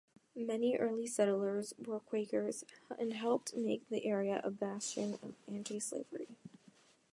[0.35, 2.63] Many early settlers were Quakers
[2.97, 6.35] and helped make the area a bastion of anti-slavery.